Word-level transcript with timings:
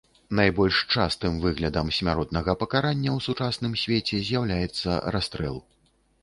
Найбольш 0.37 0.77
частым 0.93 1.33
выглядам 1.43 1.91
смяротнага 1.97 2.55
пакарання 2.63 3.11
ў 3.17 3.27
сучасным 3.27 3.77
свеце 3.83 4.23
з'яўляецца 4.31 4.97
расстрэл. 5.19 5.63